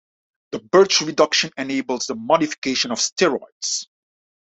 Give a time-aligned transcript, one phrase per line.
[0.51, 3.85] The Birch Reduction enables the modification of steroids.